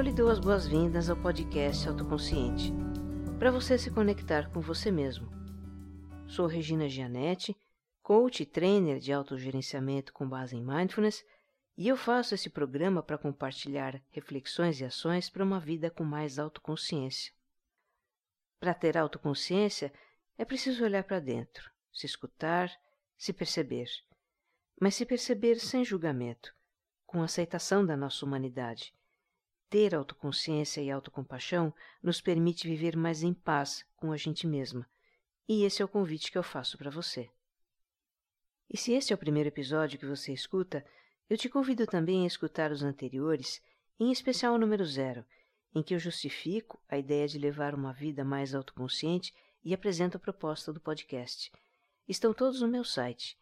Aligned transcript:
Eu 0.00 0.04
lhe 0.04 0.14
dou 0.14 0.30
as 0.30 0.38
boas-vindas 0.38 1.10
ao 1.10 1.16
podcast 1.18 1.86
Autoconsciente, 1.86 2.72
para 3.38 3.50
você 3.50 3.76
se 3.76 3.90
conectar 3.90 4.50
com 4.50 4.58
você 4.58 4.90
mesmo. 4.90 5.28
Sou 6.26 6.46
Regina 6.46 6.88
Gianetti, 6.88 7.54
coach 8.02 8.42
e 8.42 8.46
trainer 8.46 8.98
de 8.98 9.12
autogerenciamento 9.12 10.10
com 10.14 10.26
base 10.26 10.56
em 10.56 10.64
mindfulness, 10.64 11.22
e 11.76 11.86
eu 11.86 11.98
faço 11.98 12.34
esse 12.34 12.48
programa 12.48 13.02
para 13.02 13.18
compartilhar 13.18 14.02
reflexões 14.08 14.80
e 14.80 14.86
ações 14.86 15.28
para 15.28 15.44
uma 15.44 15.60
vida 15.60 15.90
com 15.90 16.02
mais 16.02 16.38
autoconsciência. 16.38 17.34
Para 18.58 18.72
ter 18.72 18.96
autoconsciência, 18.96 19.92
é 20.38 20.46
preciso 20.46 20.82
olhar 20.82 21.04
para 21.04 21.20
dentro, 21.20 21.70
se 21.92 22.06
escutar, 22.06 22.72
se 23.18 23.34
perceber, 23.34 23.90
mas 24.80 24.94
se 24.94 25.04
perceber 25.04 25.56
sem 25.56 25.84
julgamento, 25.84 26.54
com 27.04 27.22
aceitação 27.22 27.84
da 27.84 27.98
nossa 27.98 28.24
humanidade 28.24 28.94
ter 29.70 29.94
autoconsciência 29.94 30.82
e 30.82 30.90
autocompaixão 30.90 31.72
nos 32.02 32.20
permite 32.20 32.66
viver 32.66 32.96
mais 32.96 33.22
em 33.22 33.32
paz 33.32 33.86
com 33.96 34.10
a 34.10 34.16
gente 34.16 34.44
mesma. 34.44 34.84
E 35.48 35.62
esse 35.64 35.80
é 35.80 35.84
o 35.84 35.88
convite 35.88 36.32
que 36.32 36.36
eu 36.36 36.42
faço 36.42 36.76
para 36.76 36.90
você. 36.90 37.30
E 38.68 38.76
se 38.76 38.92
este 38.92 39.12
é 39.12 39.16
o 39.16 39.18
primeiro 39.18 39.48
episódio 39.48 39.98
que 39.98 40.06
você 40.06 40.32
escuta, 40.32 40.84
eu 41.28 41.36
te 41.38 41.48
convido 41.48 41.86
também 41.86 42.24
a 42.24 42.26
escutar 42.26 42.72
os 42.72 42.82
anteriores, 42.82 43.62
em 43.98 44.10
especial 44.10 44.54
o 44.54 44.58
número 44.58 44.84
zero, 44.84 45.24
em 45.72 45.82
que 45.82 45.94
eu 45.94 45.98
justifico 45.98 46.82
a 46.88 46.98
ideia 46.98 47.28
de 47.28 47.38
levar 47.38 47.74
uma 47.74 47.92
vida 47.92 48.24
mais 48.24 48.54
autoconsciente 48.54 49.32
e 49.62 49.72
apresento 49.72 50.16
a 50.16 50.20
proposta 50.20 50.72
do 50.72 50.80
podcast. 50.80 51.52
Estão 52.08 52.34
todos 52.34 52.60
no 52.60 52.66
meu 52.66 52.84
site 52.84 53.38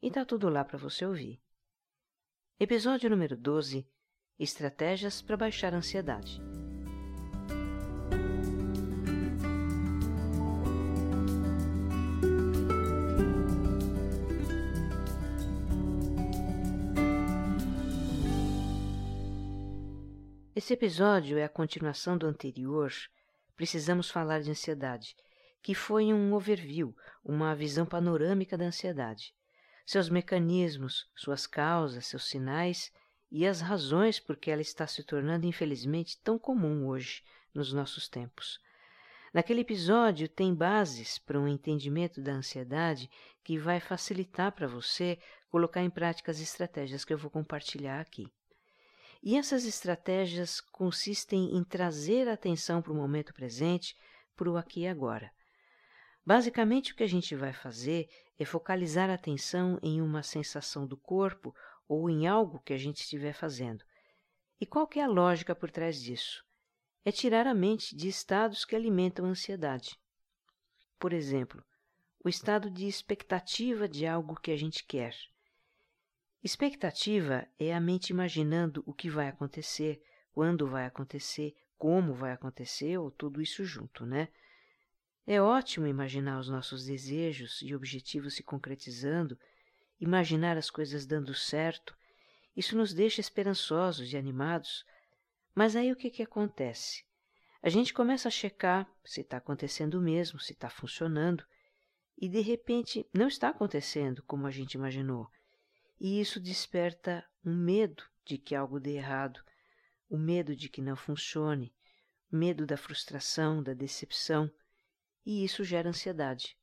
e 0.00 0.10
tá 0.10 0.24
tudo 0.24 0.48
lá 0.48 0.64
para 0.64 0.78
você 0.78 1.04
ouvir. 1.04 1.40
Episódio 2.58 3.10
número 3.10 3.36
12 3.36 3.86
Estratégias 4.38 5.22
para 5.22 5.36
baixar 5.36 5.74
a 5.74 5.78
ansiedade. 5.78 6.40
Esse 20.54 20.72
episódio 20.72 21.36
é 21.36 21.44
a 21.44 21.48
continuação 21.48 22.16
do 22.16 22.26
anterior. 22.26 22.92
Precisamos 23.54 24.08
falar 24.08 24.40
de 24.40 24.50
ansiedade 24.50 25.14
que 25.64 25.74
foi 25.74 26.12
um 26.12 26.34
overview, 26.34 26.94
uma 27.24 27.54
visão 27.54 27.86
panorâmica 27.86 28.54
da 28.56 28.66
ansiedade, 28.66 29.34
seus 29.86 30.10
mecanismos, 30.10 31.10
suas 31.16 31.46
causas, 31.46 32.04
seus 32.04 32.28
sinais 32.28 32.92
e 33.32 33.46
as 33.46 33.62
razões 33.62 34.20
por 34.20 34.36
que 34.36 34.50
ela 34.50 34.60
está 34.60 34.86
se 34.86 35.02
tornando 35.02 35.46
infelizmente 35.46 36.20
tão 36.22 36.38
comum 36.38 36.86
hoje 36.86 37.24
nos 37.54 37.72
nossos 37.72 38.10
tempos. 38.10 38.60
Naquele 39.32 39.62
episódio 39.62 40.28
tem 40.28 40.54
bases 40.54 41.16
para 41.16 41.40
um 41.40 41.48
entendimento 41.48 42.20
da 42.20 42.32
ansiedade 42.32 43.10
que 43.42 43.56
vai 43.56 43.80
facilitar 43.80 44.52
para 44.52 44.68
você 44.68 45.18
colocar 45.48 45.82
em 45.82 45.88
prática 45.88 46.30
as 46.30 46.40
estratégias 46.40 47.06
que 47.06 47.14
eu 47.14 47.18
vou 47.18 47.30
compartilhar 47.30 48.00
aqui. 48.00 48.30
E 49.22 49.34
essas 49.34 49.64
estratégias 49.64 50.60
consistem 50.60 51.56
em 51.56 51.64
trazer 51.64 52.28
a 52.28 52.34
atenção 52.34 52.82
para 52.82 52.92
o 52.92 52.96
momento 52.96 53.32
presente, 53.32 53.96
para 54.36 54.50
o 54.50 54.58
aqui 54.58 54.80
e 54.80 54.88
agora. 54.88 55.32
Basicamente, 56.26 56.92
o 56.92 56.96
que 56.96 57.02
a 57.02 57.08
gente 57.08 57.34
vai 57.36 57.52
fazer 57.52 58.08
é 58.38 58.44
focalizar 58.44 59.10
a 59.10 59.14
atenção 59.14 59.78
em 59.82 60.00
uma 60.00 60.22
sensação 60.22 60.86
do 60.86 60.96
corpo 60.96 61.54
ou 61.86 62.08
em 62.08 62.26
algo 62.26 62.60
que 62.60 62.72
a 62.72 62.78
gente 62.78 63.00
estiver 63.02 63.34
fazendo. 63.34 63.84
E 64.60 64.64
qual 64.64 64.86
que 64.86 64.98
é 64.98 65.04
a 65.04 65.08
lógica 65.08 65.54
por 65.54 65.70
trás 65.70 66.00
disso? 66.00 66.42
É 67.04 67.12
tirar 67.12 67.46
a 67.46 67.54
mente 67.54 67.94
de 67.94 68.08
estados 68.08 68.64
que 68.64 68.74
alimentam 68.74 69.26
a 69.26 69.28
ansiedade. 69.28 70.00
Por 70.98 71.12
exemplo, 71.12 71.62
o 72.24 72.28
estado 72.28 72.70
de 72.70 72.86
expectativa 72.86 73.86
de 73.86 74.06
algo 74.06 74.40
que 74.40 74.50
a 74.50 74.56
gente 74.56 74.82
quer. 74.84 75.14
Expectativa 76.42 77.46
é 77.58 77.74
a 77.74 77.80
mente 77.80 78.10
imaginando 78.10 78.82
o 78.86 78.94
que 78.94 79.10
vai 79.10 79.28
acontecer, 79.28 80.02
quando 80.32 80.66
vai 80.66 80.86
acontecer, 80.86 81.54
como 81.76 82.14
vai 82.14 82.32
acontecer, 82.32 82.96
ou 82.96 83.10
tudo 83.10 83.42
isso 83.42 83.64
junto, 83.64 84.06
né? 84.06 84.28
É 85.26 85.40
ótimo 85.40 85.86
imaginar 85.86 86.38
os 86.38 86.50
nossos 86.50 86.84
desejos 86.84 87.62
e 87.62 87.74
objetivos 87.74 88.34
se 88.34 88.42
concretizando, 88.42 89.38
imaginar 89.98 90.58
as 90.58 90.70
coisas 90.70 91.06
dando 91.06 91.34
certo. 91.34 91.96
Isso 92.54 92.76
nos 92.76 92.92
deixa 92.92 93.22
esperançosos 93.22 94.12
e 94.12 94.18
animados. 94.18 94.84
Mas 95.54 95.76
aí 95.76 95.90
o 95.90 95.96
que, 95.96 96.10
que 96.10 96.22
acontece? 96.22 97.04
A 97.62 97.70
gente 97.70 97.94
começa 97.94 98.28
a 98.28 98.30
checar 98.30 98.86
se 99.02 99.22
está 99.22 99.38
acontecendo 99.38 99.98
mesmo, 99.98 100.38
se 100.38 100.52
está 100.52 100.68
funcionando, 100.68 101.42
e 102.18 102.28
de 102.28 102.40
repente 102.40 103.08
não 103.12 103.26
está 103.26 103.48
acontecendo 103.48 104.22
como 104.24 104.46
a 104.46 104.50
gente 104.50 104.74
imaginou. 104.74 105.30
E 105.98 106.20
isso 106.20 106.38
desperta 106.38 107.24
um 107.42 107.56
medo 107.56 108.04
de 108.26 108.36
que 108.36 108.54
algo 108.54 108.78
dê 108.78 108.96
errado, 108.96 109.40
o 110.10 110.18
medo 110.18 110.54
de 110.54 110.68
que 110.68 110.82
não 110.82 110.96
funcione, 110.96 111.74
medo 112.30 112.66
da 112.66 112.76
frustração, 112.76 113.62
da 113.62 113.72
decepção 113.72 114.50
e 115.24 115.44
isso 115.44 115.64
gera 115.64 115.88
ansiedade. 115.88 116.56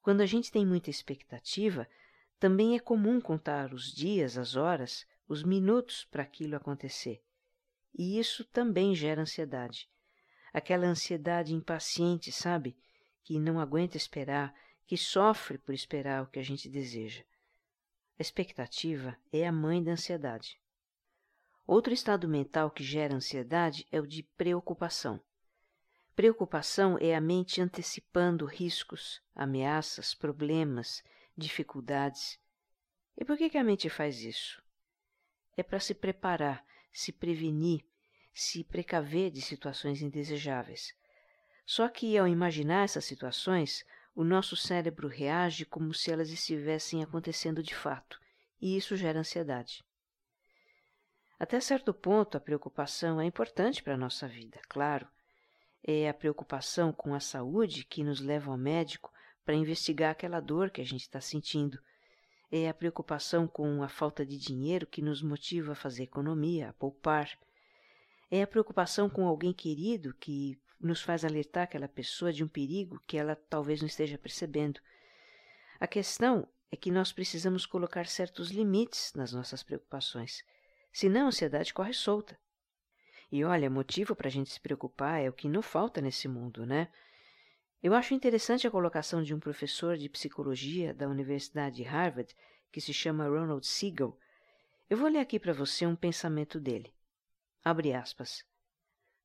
Quando 0.00 0.20
a 0.20 0.26
gente 0.26 0.50
tem 0.50 0.66
muita 0.66 0.90
expectativa, 0.90 1.88
também 2.38 2.74
é 2.74 2.80
comum 2.80 3.20
contar 3.20 3.72
os 3.72 3.92
dias, 3.92 4.36
as 4.36 4.56
horas, 4.56 5.06
os 5.28 5.42
minutos 5.42 6.04
para 6.04 6.22
aquilo 6.22 6.56
acontecer. 6.56 7.22
E 7.94 8.18
isso 8.18 8.44
também 8.44 8.94
gera 8.94 9.22
ansiedade. 9.22 9.88
Aquela 10.52 10.86
ansiedade 10.86 11.54
impaciente, 11.54 12.32
sabe? 12.32 12.76
Que 13.22 13.38
não 13.38 13.60
aguenta 13.60 13.96
esperar, 13.96 14.54
que 14.86 14.96
sofre 14.96 15.56
por 15.56 15.72
esperar 15.72 16.22
o 16.22 16.26
que 16.26 16.38
a 16.38 16.42
gente 16.42 16.68
deseja. 16.68 17.22
A 18.18 18.22
expectativa 18.22 19.16
é 19.32 19.46
a 19.46 19.52
mãe 19.52 19.82
da 19.82 19.92
ansiedade. 19.92 20.60
Outro 21.66 21.92
estado 21.92 22.28
mental 22.28 22.70
que 22.70 22.82
gera 22.82 23.14
ansiedade 23.14 23.86
é 23.90 24.00
o 24.00 24.06
de 24.06 24.22
preocupação. 24.22 25.20
Preocupação 26.14 26.98
é 27.00 27.14
a 27.14 27.20
mente 27.22 27.58
antecipando 27.58 28.44
riscos, 28.44 29.22
ameaças, 29.34 30.14
problemas, 30.14 31.02
dificuldades. 31.34 32.38
E 33.16 33.24
por 33.24 33.38
que, 33.38 33.56
a 33.56 33.64
mente 33.64 33.88
faz 33.88 34.20
isso? 34.20 34.62
É 35.56 35.62
para 35.62 35.80
se 35.80 35.94
preparar, 35.94 36.62
se 36.92 37.12
prevenir, 37.12 37.82
se 38.34 38.62
precaver 38.62 39.30
de 39.30 39.40
situações 39.40 40.02
indesejáveis. 40.02 40.94
Só 41.64 41.88
que 41.88 42.18
ao 42.18 42.28
imaginar 42.28 42.84
essas 42.84 43.06
situações, 43.06 43.82
o 44.14 44.22
nosso 44.22 44.54
cérebro 44.54 45.08
reage 45.08 45.64
como 45.64 45.94
se 45.94 46.12
elas 46.12 46.28
estivessem 46.28 47.02
acontecendo 47.02 47.62
de 47.62 47.74
fato, 47.74 48.20
e 48.60 48.76
isso 48.76 48.96
gera 48.96 49.20
ansiedade. 49.20 49.82
Até 51.40 51.58
certo 51.58 51.94
ponto, 51.94 52.36
a 52.36 52.40
preocupação 52.40 53.18
é 53.18 53.24
importante 53.24 53.82
para 53.82 53.94
a 53.94 53.98
nossa 53.98 54.28
vida, 54.28 54.60
claro 54.68 55.08
é 55.84 56.08
a 56.08 56.14
preocupação 56.14 56.92
com 56.92 57.14
a 57.14 57.20
saúde 57.20 57.84
que 57.84 58.04
nos 58.04 58.20
leva 58.20 58.50
ao 58.50 58.56
médico 58.56 59.12
para 59.44 59.54
investigar 59.54 60.12
aquela 60.12 60.40
dor 60.40 60.70
que 60.70 60.80
a 60.80 60.84
gente 60.84 61.02
está 61.02 61.20
sentindo. 61.20 61.78
É 62.50 62.68
a 62.68 62.74
preocupação 62.74 63.48
com 63.48 63.82
a 63.82 63.88
falta 63.88 64.24
de 64.24 64.38
dinheiro 64.38 64.86
que 64.86 65.02
nos 65.02 65.22
motiva 65.22 65.72
a 65.72 65.76
fazer 65.76 66.04
economia, 66.04 66.68
a 66.68 66.72
poupar. 66.74 67.30
É 68.30 68.42
a 68.42 68.46
preocupação 68.46 69.08
com 69.08 69.26
alguém 69.26 69.52
querido 69.52 70.14
que 70.14 70.58
nos 70.80 71.02
faz 71.02 71.24
alertar 71.24 71.64
aquela 71.64 71.88
pessoa 71.88 72.32
de 72.32 72.44
um 72.44 72.48
perigo 72.48 73.00
que 73.06 73.16
ela 73.16 73.34
talvez 73.34 73.80
não 73.80 73.86
esteja 73.86 74.18
percebendo. 74.18 74.80
A 75.80 75.86
questão 75.86 76.46
é 76.70 76.76
que 76.76 76.90
nós 76.90 77.12
precisamos 77.12 77.66
colocar 77.66 78.06
certos 78.06 78.50
limites 78.50 79.12
nas 79.14 79.32
nossas 79.32 79.62
preocupações, 79.62 80.42
senão 80.92 81.26
a 81.26 81.28
ansiedade 81.28 81.72
corre 81.74 81.92
solta. 81.92 82.38
E 83.32 83.42
olha, 83.44 83.70
motivo 83.70 84.14
para 84.14 84.28
a 84.28 84.30
gente 84.30 84.50
se 84.50 84.60
preocupar 84.60 85.18
é 85.22 85.26
o 85.26 85.32
que 85.32 85.48
não 85.48 85.62
falta 85.62 86.02
nesse 86.02 86.28
mundo, 86.28 86.66
né? 86.66 86.92
Eu 87.82 87.94
acho 87.94 88.12
interessante 88.12 88.66
a 88.66 88.70
colocação 88.70 89.22
de 89.22 89.34
um 89.34 89.40
professor 89.40 89.96
de 89.96 90.06
psicologia 90.10 90.92
da 90.92 91.08
Universidade 91.08 91.76
de 91.76 91.82
Harvard, 91.82 92.36
que 92.70 92.78
se 92.78 92.92
chama 92.92 93.26
Ronald 93.26 93.66
Siegel. 93.66 94.18
Eu 94.88 94.98
vou 94.98 95.08
ler 95.08 95.20
aqui 95.20 95.38
para 95.40 95.54
você 95.54 95.86
um 95.86 95.96
pensamento 95.96 96.60
dele. 96.60 96.92
Abre 97.64 97.94
aspas. 97.94 98.44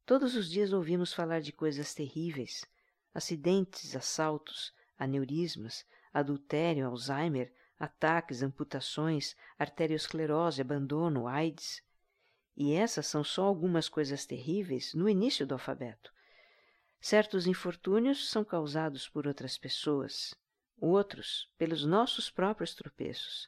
Todos 0.05 0.37
os 0.37 0.49
dias 0.49 0.71
ouvimos 0.71 1.11
falar 1.11 1.41
de 1.41 1.51
coisas 1.51 1.93
terríveis: 1.93 2.65
acidentes, 3.13 3.93
assaltos, 3.93 4.73
aneurismas, 4.97 5.85
adultério, 6.13 6.87
Alzheimer, 6.87 7.51
ataques, 7.77 8.41
amputações, 8.41 9.35
arteriosclerose, 9.59 10.61
abandono, 10.61 11.27
AIDS. 11.27 11.85
E 12.59 12.73
essas 12.73 13.05
são 13.05 13.23
só 13.23 13.43
algumas 13.43 13.87
coisas 13.87 14.25
terríveis 14.25 14.95
no 14.95 15.07
início 15.07 15.45
do 15.45 15.53
alfabeto. 15.53 16.11
Certos 16.99 17.45
infortúnios 17.45 18.31
são 18.31 18.43
causados 18.43 19.07
por 19.07 19.27
outras 19.27 19.59
pessoas, 19.59 20.33
outros 20.81 21.51
pelos 21.55 21.85
nossos 21.85 22.31
próprios 22.31 22.73
tropeços. 22.73 23.47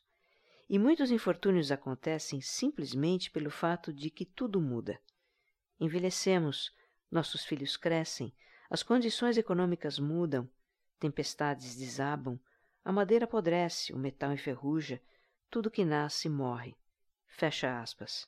E 0.69 0.77
muitos 0.77 1.09
infortúnios 1.09 1.71
acontecem 1.71 2.39
simplesmente 2.39 3.31
pelo 3.31 3.49
fato 3.49 3.91
de 3.91 4.11
que 4.11 4.23
tudo 4.23 4.61
muda. 4.61 5.01
Envelhecemos, 5.79 6.71
nossos 7.09 7.43
filhos 7.43 7.75
crescem, 7.75 8.31
as 8.69 8.83
condições 8.83 9.37
econômicas 9.37 9.97
mudam, 9.97 10.47
tempestades 10.99 11.75
desabam, 11.75 12.39
a 12.85 12.91
madeira 12.91 13.25
apodrece, 13.25 13.91
o 13.91 13.97
metal 13.97 14.31
enferruja, 14.31 15.01
tudo 15.49 15.71
que 15.71 15.83
nasce 15.83 16.29
morre. 16.29 16.75
Fecha 17.25 17.81
aspas. 17.81 18.27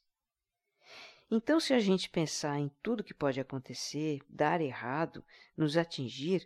Então, 1.33 1.61
se 1.61 1.73
a 1.73 1.79
gente 1.79 2.09
pensar 2.09 2.59
em 2.59 2.69
tudo 2.83 3.05
que 3.05 3.13
pode 3.13 3.39
acontecer, 3.39 4.19
dar 4.27 4.59
errado, 4.59 5.23
nos 5.55 5.77
atingir, 5.77 6.45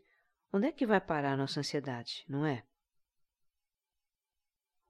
onde 0.54 0.68
é 0.68 0.72
que 0.72 0.86
vai 0.86 1.02
parar 1.02 1.34
a 1.34 1.38
nossa 1.38 1.60
ansiedade, 1.60 2.24
não 2.30 2.46
é? 2.46 2.64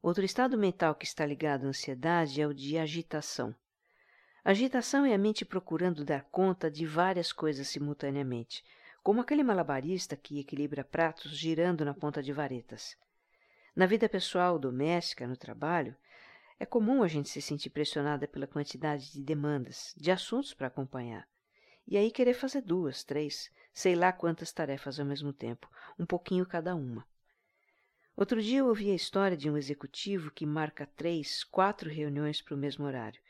Outro 0.02 0.26
estado 0.26 0.58
mental 0.58 0.96
que 0.96 1.06
está 1.06 1.26
ligado 1.26 1.64
à 1.64 1.70
ansiedade 1.70 2.42
é 2.42 2.46
o 2.46 2.54
de 2.54 2.78
agitação. 2.78 3.56
Agitação 4.44 5.06
é 5.06 5.14
a 5.14 5.18
mente 5.18 5.46
procurando 5.46 6.04
dar 6.04 6.26
conta 6.26 6.70
de 6.70 6.86
várias 6.86 7.32
coisas 7.32 7.70
simultaneamente, 7.70 8.66
como 9.02 9.22
aquele 9.22 9.44
malabarista 9.44 10.18
que 10.18 10.42
equilibra 10.42 10.84
pratos 10.84 11.32
girando 11.32 11.86
na 11.86 11.94
ponta 11.94 12.22
de 12.22 12.34
varetas. 12.34 12.98
Na 13.74 13.86
vida 13.86 14.10
pessoal, 14.10 14.60
doméstica, 14.60 15.26
no 15.26 15.38
trabalho, 15.38 15.96
é 16.60 16.66
comum 16.66 17.04
a 17.04 17.08
gente 17.08 17.30
se 17.30 17.42
sentir 17.42 17.70
pressionada 17.70 18.28
pela 18.28 18.48
quantidade 18.48 19.12
de 19.12 19.22
demandas, 19.22 19.94
de 19.98 20.12
assuntos 20.12 20.54
para 20.54 20.68
acompanhar. 20.68 21.28
E 21.88 21.98
aí 21.98 22.10
querer 22.10 22.34
fazer 22.34 22.62
duas, 22.62 23.04
três, 23.04 23.52
sei 23.74 23.96
lá 23.96 24.12
quantas 24.12 24.52
tarefas 24.52 25.00
ao 25.00 25.06
mesmo 25.06 25.34
tempo, 25.34 25.70
um 26.00 26.06
pouquinho 26.06 26.46
cada 26.46 26.76
uma. 26.76 27.06
Outro 28.16 28.42
dia 28.42 28.60
eu 28.60 28.68
ouvi 28.68 28.90
a 28.90 28.96
história 28.96 29.36
de 29.36 29.50
um 29.50 29.58
executivo 29.58 30.32
que 30.32 30.46
marca 30.46 30.86
três, 30.86 31.44
quatro 31.44 31.90
reuniões 31.90 32.42
para 32.42 32.56
o 32.56 32.58
mesmo 32.58 32.86
horário. 32.86 33.22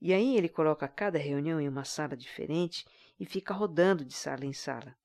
E 0.00 0.14
aí 0.14 0.36
ele 0.36 0.48
coloca 0.48 0.86
cada 0.86 1.18
reunião 1.18 1.60
em 1.60 1.68
uma 1.68 1.84
sala 1.84 2.16
diferente 2.16 2.86
e 3.18 3.26
fica 3.26 3.52
rodando 3.52 4.04
de 4.04 4.14
sala 4.14 4.46
em 4.46 4.52
sala. 4.52 4.96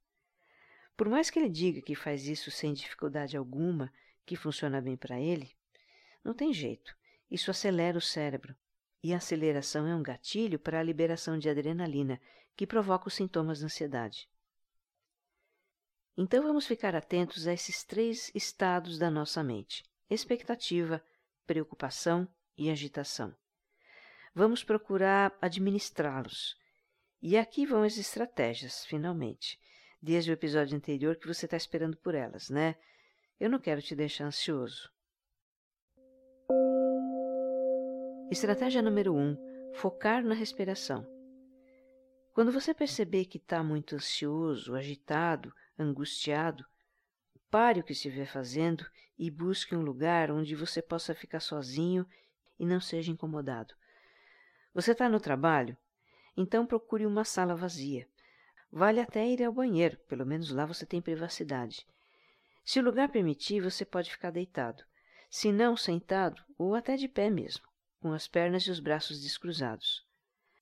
Por 0.95 1.09
mais 1.09 1.29
que 1.29 1.39
ele 1.39 1.50
diga 1.50 1.81
que 1.81 1.95
faz 1.95 2.27
isso 2.27 2.51
sem 2.51 2.73
dificuldade 2.73 3.35
alguma, 3.35 3.91
que 4.25 4.35
funciona 4.35 4.79
bem 4.79 4.95
para 4.95 5.19
ele, 5.19 5.51
não 6.23 6.33
tem 6.33 6.53
jeito. 6.53 6.95
Isso 7.30 7.51
acelera 7.51 7.98
o 7.98 8.01
cérebro. 8.01 8.56
E 9.04 9.13
a 9.13 9.18
aceleração 9.18 9.88
é 9.88 9.95
um 9.95 10.01
gatilho 10.01 10.57
para 10.57 10.80
a 10.80 10.83
liberação 10.83 11.38
de 11.38 11.50
adrenalina, 11.50 12.19
que 12.56 12.66
provoca 12.66 13.07
os 13.07 13.13
sintomas 13.13 13.60
de 13.60 13.66
ansiedade. 13.66 14.30
Então 16.18 16.44
vamos 16.44 16.66
ficar 16.66 16.95
atentos 16.95 17.45
a 17.45 17.54
esses 17.54 17.83
três 17.83 18.31
estados 18.33 18.98
da 18.98 19.12
nossa 19.12 19.44
mente: 19.44 19.83
expectativa, 20.10 21.04
preocupação 21.45 22.27
e 22.57 22.69
agitação. 22.69 23.36
Vamos 24.33 24.63
procurar 24.63 25.38
administrá-los. 25.42 26.57
E 27.22 27.38
aqui 27.38 27.66
vão 27.66 27.83
as 27.83 27.98
estratégias, 27.98 28.86
finalmente. 28.86 29.60
Desde 30.01 30.31
o 30.31 30.33
episódio 30.33 30.75
anterior 30.75 31.16
que 31.16 31.27
você 31.27 31.45
está 31.45 31.57
esperando 31.57 31.98
por 31.98 32.13
elas, 32.13 32.50
né? 32.50 32.75
Eu 33.39 33.50
não 33.50 33.60
quero 33.60 33.81
te 33.81 33.95
deixar 33.95 34.25
ansioso. 34.25 34.92
Estratégia 38.31 38.81
número 38.81 39.13
1: 39.13 39.19
um, 39.19 39.74
focar 39.75 40.24
na 40.24 40.33
respiração. 40.33 41.06
Quando 42.33 42.51
você 42.51 42.74
perceber 42.74 43.25
que 43.25 43.38
está 43.38 43.63
muito 43.63 43.95
ansioso, 43.95 44.74
agitado, 44.74 45.54
angustiado, 45.77 46.66
pare 47.51 47.80
o 47.80 47.83
que 47.83 47.94
estiver 47.94 48.25
fazendo 48.25 48.83
e 49.18 49.30
busque 49.30 49.75
um 49.75 49.81
lugar 49.81 50.31
onde 50.31 50.56
você 50.56 50.81
possa 50.81 51.13
ficar 51.13 51.39
sozinho 51.39 52.04
e 52.57 52.66
não 52.66 52.81
seja 52.81 53.12
incomodado. 53.12 53.75
Você 54.74 54.94
está 54.94 55.07
no 55.07 55.19
trabalho? 55.19 55.77
Então 56.36 56.66
procure 56.66 57.06
uma 57.06 57.24
sala 57.24 57.56
vazia. 57.56 58.07
Vale 58.72 59.00
até 59.00 59.24
ir 59.27 59.44
ao 59.44 59.54
banheiro, 59.54 59.98
pelo 60.07 60.25
menos 60.25 60.50
lá 60.50 60.66
você 60.66 60.83
tem 60.83 61.00
privacidade. 61.00 61.86
Se 62.66 62.80
o 62.80 62.83
lugar 62.83 63.07
permitir, 63.10 63.62
você 63.62 63.86
pode 63.86 64.10
ficar 64.10 64.31
deitado. 64.31 64.83
Se 65.30 65.51
não, 65.51 65.77
sentado 65.77 66.44
ou 66.57 66.74
até 66.74 66.95
de 66.98 67.07
pé 67.07 67.30
mesmo, 67.30 67.63
com 68.06 68.13
as 68.13 68.28
pernas 68.28 68.62
e 68.62 68.69
os 68.69 68.80
braços 68.80 69.19
descruzados. 69.19 70.06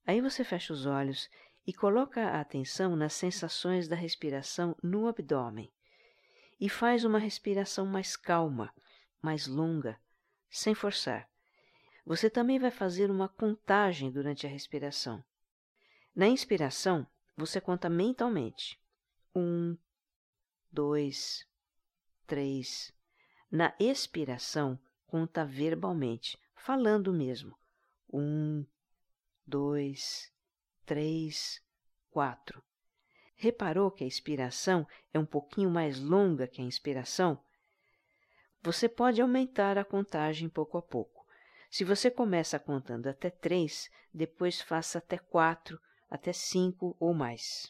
Aí 0.07 0.21
você 0.21 0.45
fecha 0.45 0.71
os 0.71 0.85
olhos 0.85 1.29
e 1.67 1.73
coloca 1.73 2.21
a 2.21 2.39
atenção 2.39 2.95
nas 2.95 3.11
sensações 3.11 3.85
da 3.85 3.97
respiração 3.97 4.73
no 4.81 5.09
abdômen 5.09 5.69
e 6.57 6.69
faz 6.69 7.03
uma 7.03 7.19
respiração 7.19 7.85
mais 7.85 8.15
calma, 8.15 8.73
mais 9.21 9.45
longa, 9.45 9.99
sem 10.49 10.73
forçar. 10.73 11.29
Você 12.05 12.29
também 12.29 12.59
vai 12.59 12.71
fazer 12.71 13.11
uma 13.11 13.27
contagem 13.27 14.09
durante 14.09 14.47
a 14.47 14.49
respiração. 14.49 15.21
Na 16.15 16.29
inspiração, 16.29 17.05
você 17.35 17.59
conta 17.59 17.89
mentalmente. 17.89 18.79
Um, 19.35 19.77
dois, 20.71 21.45
três. 22.25 22.93
Na 23.51 23.75
expiração, 23.81 24.79
conta 25.05 25.43
verbalmente, 25.43 26.37
falando 26.63 27.13
mesmo. 27.13 27.57
Um, 28.11 28.65
dois, 29.45 30.31
três, 30.85 31.61
quatro. 32.09 32.63
Reparou 33.35 33.91
que 33.91 34.03
a 34.03 34.07
expiração 34.07 34.87
é 35.13 35.19
um 35.19 35.25
pouquinho 35.25 35.69
mais 35.69 35.99
longa 35.99 36.47
que 36.47 36.61
a 36.61 36.65
inspiração? 36.65 37.43
Você 38.61 38.87
pode 38.87 39.21
aumentar 39.21 39.77
a 39.77 39.83
contagem 39.83 40.47
pouco 40.47 40.77
a 40.77 40.81
pouco. 40.81 41.25
Se 41.69 41.83
você 41.83 42.09
começa 42.09 42.57
contando 42.57 43.07
até 43.07 43.29
três, 43.29 43.89
depois 44.13 44.61
faça 44.61 44.99
até 44.99 45.17
quatro, 45.17 45.77
até 46.09 46.31
cinco 46.31 46.95
ou 46.97 47.13
mais. 47.13 47.69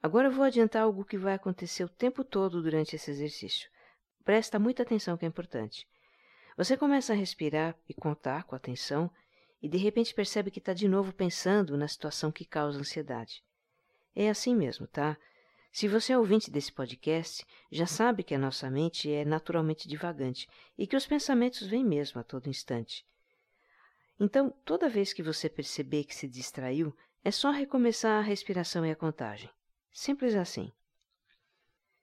Agora 0.00 0.30
vou 0.30 0.44
adiantar 0.44 0.82
algo 0.82 1.04
que 1.04 1.18
vai 1.18 1.34
acontecer 1.34 1.82
o 1.82 1.88
tempo 1.88 2.22
todo 2.22 2.62
durante 2.62 2.94
esse 2.94 3.10
exercício. 3.10 3.68
Presta 4.24 4.56
muita 4.56 4.84
atenção 4.84 5.16
que 5.16 5.24
é 5.24 5.28
importante. 5.28 5.88
Você 6.56 6.76
começa 6.76 7.12
a 7.12 7.16
respirar 7.16 7.76
e 7.86 7.92
contar 7.92 8.44
com 8.44 8.56
atenção 8.56 9.10
e 9.60 9.68
de 9.68 9.76
repente 9.76 10.14
percebe 10.14 10.50
que 10.50 10.58
está 10.58 10.72
de 10.72 10.88
novo 10.88 11.12
pensando 11.12 11.76
na 11.76 11.86
situação 11.86 12.32
que 12.32 12.44
causa 12.44 12.78
ansiedade. 12.78 13.44
É 14.14 14.30
assim 14.30 14.56
mesmo, 14.56 14.86
tá? 14.86 15.18
Se 15.70 15.86
você 15.86 16.14
é 16.14 16.18
ouvinte 16.18 16.50
desse 16.50 16.72
podcast, 16.72 17.44
já 17.70 17.86
sabe 17.86 18.22
que 18.22 18.34
a 18.34 18.38
nossa 18.38 18.70
mente 18.70 19.12
é 19.12 19.26
naturalmente 19.26 19.86
divagante 19.86 20.48
e 20.78 20.86
que 20.86 20.96
os 20.96 21.06
pensamentos 21.06 21.66
vêm 21.66 21.84
mesmo 21.84 22.18
a 22.18 22.24
todo 22.24 22.48
instante. 22.48 23.04
Então, 24.18 24.48
toda 24.64 24.88
vez 24.88 25.12
que 25.12 25.22
você 25.22 25.50
perceber 25.50 26.04
que 26.04 26.14
se 26.14 26.26
distraiu, 26.26 26.96
é 27.22 27.30
só 27.30 27.50
recomeçar 27.50 28.18
a 28.18 28.26
respiração 28.26 28.86
e 28.86 28.90
a 28.90 28.96
contagem. 28.96 29.50
Simples 29.92 30.34
assim. 30.34 30.72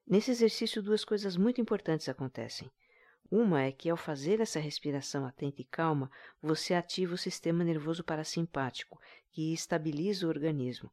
Nesse 0.06 0.30
exercício, 0.30 0.84
duas 0.84 1.04
coisas 1.04 1.36
muito 1.36 1.60
importantes 1.60 2.08
acontecem. 2.08 2.70
Uma 3.32 3.64
é 3.64 3.72
que, 3.72 3.90
ao 3.90 3.98
fazer 3.98 4.40
essa 4.40 4.60
respiração 4.60 5.26
atenta 5.26 5.62
e 5.62 5.66
calma, 5.66 6.12
você 6.42 6.74
ativa 6.74 7.16
o 7.16 7.18
sistema 7.18 7.64
nervoso 7.64 8.04
parasimpático, 8.04 9.00
que 9.32 9.54
estabiliza 9.54 10.28
o 10.28 10.30
organismo. 10.30 10.92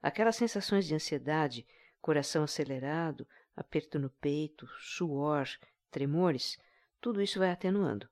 Aquelas 0.00 0.36
sensações 0.36 0.86
de 0.86 0.94
ansiedade, 0.94 1.66
coração 2.00 2.44
acelerado, 2.44 3.26
aperto 3.56 3.98
no 3.98 4.08
peito, 4.08 4.66
suor, 4.78 5.48
tremores, 5.90 6.58
tudo 7.00 7.20
isso 7.20 7.38
vai 7.38 7.50
atenuando. 7.50 8.08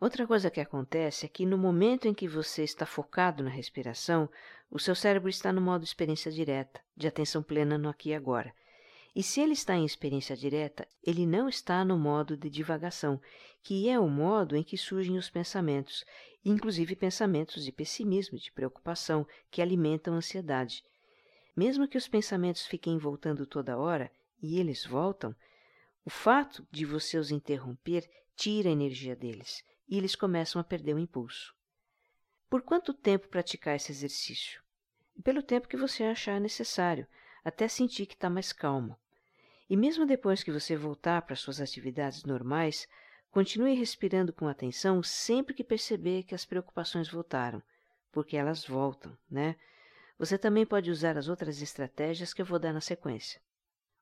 Outra 0.00 0.26
coisa 0.26 0.50
que 0.50 0.60
acontece 0.60 1.24
é 1.24 1.28
que 1.28 1.46
no 1.46 1.56
momento 1.56 2.06
em 2.06 2.12
que 2.12 2.28
você 2.28 2.62
está 2.62 2.84
focado 2.84 3.42
na 3.42 3.50
respiração, 3.50 4.28
o 4.70 4.78
seu 4.78 4.94
cérebro 4.94 5.28
está 5.28 5.52
no 5.52 5.60
modo 5.60 5.84
experiência 5.84 6.30
direta, 6.30 6.80
de 6.96 7.06
atenção 7.06 7.42
plena 7.42 7.78
no 7.78 7.88
aqui 7.88 8.10
e 8.10 8.14
agora. 8.14 8.54
E 9.14 9.22
se 9.22 9.40
ele 9.40 9.52
está 9.52 9.76
em 9.76 9.84
experiência 9.84 10.36
direta, 10.36 10.88
ele 11.02 11.26
não 11.26 11.48
está 11.48 11.84
no 11.84 11.96
modo 11.96 12.36
de 12.36 12.50
divagação, 12.50 13.20
que 13.62 13.88
é 13.88 13.98
o 13.98 14.08
modo 14.08 14.56
em 14.56 14.62
que 14.62 14.76
surgem 14.76 15.16
os 15.16 15.30
pensamentos, 15.30 16.04
inclusive 16.44 16.96
pensamentos 16.96 17.64
de 17.64 17.70
pessimismo, 17.70 18.36
de 18.36 18.50
preocupação, 18.50 19.26
que 19.50 19.62
alimentam 19.62 20.14
a 20.14 20.16
ansiedade. 20.16 20.84
Mesmo 21.56 21.86
que 21.86 21.96
os 21.96 22.08
pensamentos 22.08 22.66
fiquem 22.66 22.98
voltando 22.98 23.46
toda 23.46 23.78
hora, 23.78 24.10
e 24.42 24.58
eles 24.58 24.84
voltam, 24.84 25.34
o 26.04 26.10
fato 26.10 26.66
de 26.70 26.84
você 26.84 27.16
os 27.16 27.30
interromper 27.30 28.10
tira 28.36 28.68
a 28.68 28.72
energia 28.72 29.16
deles 29.16 29.64
e 29.88 29.96
eles 29.96 30.14
começam 30.14 30.60
a 30.60 30.64
perder 30.64 30.94
o 30.94 30.98
impulso. 30.98 31.54
Por 32.48 32.62
quanto 32.62 32.92
tempo 32.92 33.28
praticar 33.28 33.76
esse 33.76 33.92
exercício? 33.92 34.62
Pelo 35.22 35.42
tempo 35.42 35.68
que 35.68 35.76
você 35.76 36.04
achar 36.04 36.40
necessário, 36.40 37.06
até 37.44 37.68
sentir 37.68 38.06
que 38.06 38.14
está 38.14 38.28
mais 38.28 38.52
calmo. 38.52 38.98
E 39.68 39.76
mesmo 39.76 40.06
depois 40.06 40.42
que 40.42 40.52
você 40.52 40.76
voltar 40.76 41.22
para 41.22 41.36
suas 41.36 41.60
atividades 41.60 42.24
normais, 42.24 42.86
continue 43.30 43.74
respirando 43.74 44.32
com 44.32 44.46
atenção 44.46 45.02
sempre 45.02 45.54
que 45.54 45.64
perceber 45.64 46.22
que 46.22 46.34
as 46.34 46.44
preocupações 46.44 47.08
voltaram, 47.08 47.62
porque 48.12 48.36
elas 48.36 48.64
voltam, 48.66 49.16
né? 49.30 49.56
você 50.18 50.38
também 50.38 50.64
pode 50.64 50.90
usar 50.90 51.18
as 51.18 51.28
outras 51.28 51.60
estratégias 51.60 52.32
que 52.32 52.40
eu 52.40 52.46
vou 52.46 52.58
dar 52.58 52.72
na 52.72 52.80
sequência. 52.80 53.40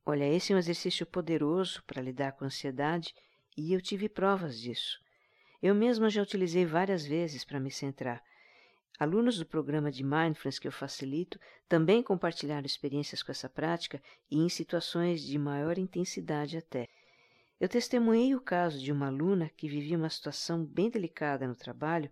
Olha, 0.05 0.29
esse 0.29 0.53
é 0.53 0.57
um 0.57 0.59
exercício 0.59 1.07
poderoso 1.07 1.83
para 1.85 2.03
lidar 2.03 2.33
com 2.33 2.45
a 2.45 2.47
ansiedade 2.47 3.15
e 3.57 3.73
eu 3.73 3.81
tive 3.81 4.09
provas 4.09 4.59
disso. 4.61 5.01
Eu 5.63 5.75
mesma 5.75 6.11
já 6.11 6.23
utilizei 6.23 6.67
várias 6.67 7.07
vezes 7.07 7.45
para 7.45 7.61
me 7.61 7.71
centrar. 7.71 8.23
Alunos 8.99 9.39
do 9.39 9.47
programa 9.47 9.91
de 9.91 10.05
Mindfulness 10.05 10.59
que 10.59 10.69
eu 10.69 10.73
facilito 10.73 11.41
também 11.69 12.03
compartilharam 12.03 12.67
experiências 12.67 13.23
com 13.23 13.33
essa 13.33 13.49
prática 13.49 14.01
e 14.31 14.39
em 14.39 14.49
situações 14.49 15.23
de 15.23 15.39
maior 15.39 15.79
intensidade 15.79 16.57
até. 16.57 16.89
Eu 17.59 17.69
testemunhei 17.69 18.35
o 18.35 18.41
caso 18.41 18.79
de 18.79 18.93
uma 18.93 19.07
aluna 19.07 19.51
que 19.57 19.69
vivia 19.69 19.97
uma 19.97 20.11
situação 20.11 20.65
bem 20.65 20.91
delicada 20.91 21.47
no 21.47 21.55
trabalho 21.55 22.11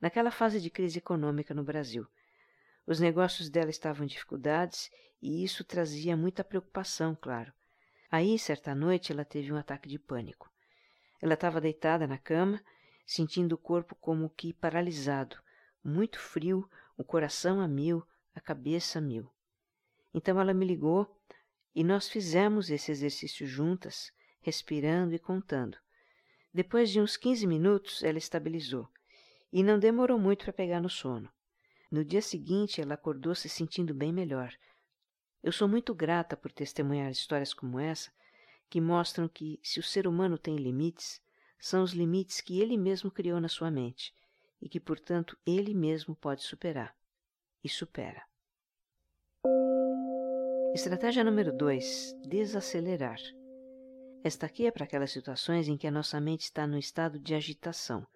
naquela 0.00 0.30
fase 0.30 0.60
de 0.60 0.70
crise 0.70 0.98
econômica 0.98 1.54
no 1.54 1.62
Brasil. 1.62 2.06
Os 2.86 2.98
negócios 2.98 3.48
dela 3.48 3.70
estavam 3.70 4.04
em 4.04 4.08
dificuldades 4.08 4.90
e 5.20 5.44
isso 5.44 5.62
trazia 5.62 6.16
muita 6.16 6.42
preocupação, 6.42 7.16
claro. 7.20 7.52
Aí, 8.10 8.38
certa 8.38 8.74
noite, 8.74 9.12
ela 9.12 9.24
teve 9.24 9.52
um 9.52 9.56
ataque 9.56 9.88
de 9.88 9.98
pânico. 9.98 10.50
Ela 11.20 11.34
estava 11.34 11.60
deitada 11.60 12.06
na 12.06 12.18
cama, 12.18 12.60
sentindo 13.06 13.54
o 13.54 13.58
corpo 13.58 13.94
como 13.94 14.28
que 14.30 14.52
paralisado, 14.52 15.36
muito 15.84 16.18
frio, 16.18 16.68
o 16.96 17.02
coração 17.02 17.60
a 17.60 17.66
mil, 17.66 18.06
a 18.34 18.40
cabeça 18.40 18.98
a 18.98 19.02
mil. 19.02 19.28
Então 20.14 20.40
ela 20.40 20.54
me 20.54 20.64
ligou 20.64 21.20
e 21.74 21.82
nós 21.82 22.08
fizemos 22.08 22.70
esse 22.70 22.92
exercício 22.92 23.46
juntas, 23.46 24.12
respirando 24.40 25.14
e 25.14 25.18
contando. 25.18 25.76
Depois 26.52 26.90
de 26.90 27.00
uns 27.00 27.16
15 27.16 27.46
minutos, 27.46 28.02
ela 28.02 28.18
estabilizou 28.18 28.88
e 29.52 29.62
não 29.62 29.78
demorou 29.78 30.18
muito 30.18 30.44
para 30.44 30.52
pegar 30.52 30.80
no 30.80 30.90
sono. 30.90 31.30
No 31.90 32.04
dia 32.04 32.22
seguinte, 32.22 32.80
ela 32.80 32.94
acordou 32.94 33.34
se 33.34 33.48
sentindo 33.48 33.94
bem 33.94 34.12
melhor. 34.12 34.54
Eu 35.42 35.52
sou 35.52 35.66
muito 35.66 35.94
grata 35.94 36.36
por 36.36 36.52
testemunhar 36.52 37.10
histórias 37.10 37.52
como 37.52 37.78
essa, 37.78 38.12
que 38.70 38.80
mostram 38.80 39.28
que, 39.28 39.58
se 39.62 39.80
o 39.80 39.82
ser 39.82 40.06
humano 40.06 40.38
tem 40.38 40.56
limites, 40.56 41.20
são 41.58 41.82
os 41.82 41.92
limites 41.92 42.40
que 42.40 42.60
ele 42.60 42.78
mesmo 42.78 43.10
criou 43.10 43.40
na 43.40 43.48
sua 43.48 43.70
mente 43.70 44.14
e 44.62 44.68
que, 44.68 44.80
portanto, 44.80 45.36
ele 45.44 45.74
mesmo 45.74 46.16
pode 46.16 46.42
superar. 46.42 46.96
E 47.62 47.68
supera. 47.68 48.22
Estratégia 50.74 51.22
número 51.22 51.52
2: 51.54 52.14
desacelerar. 52.26 53.18
Esta 54.24 54.46
aqui 54.46 54.66
é 54.66 54.70
para 54.70 54.84
aquelas 54.84 55.10
situações 55.10 55.68
em 55.68 55.76
que 55.76 55.86
a 55.86 55.90
nossa 55.90 56.18
mente 56.20 56.42
está 56.42 56.66
no 56.66 56.78
estado 56.78 57.18
de 57.18 57.34
agitação 57.34 58.06